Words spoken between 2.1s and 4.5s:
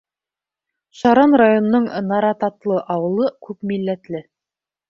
Нарататлы ауылы күп милләтле.